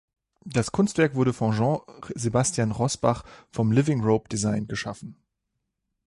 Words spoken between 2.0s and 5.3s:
Sebastian Rossbach vom Living Rope Design geschaffen.